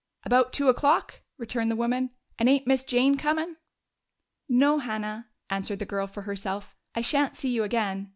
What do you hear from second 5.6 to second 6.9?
the girl for herself.